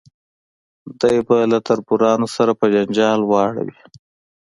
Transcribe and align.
دی 0.99 1.17
به 1.27 1.37
له 1.51 1.59
تربورانو 1.67 2.27
سره 2.35 2.51
په 2.59 2.65
جنجال 2.73 3.19
واړوي. 3.25 3.77